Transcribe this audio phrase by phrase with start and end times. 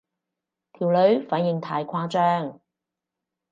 [0.73, 2.59] 條女反應太誇張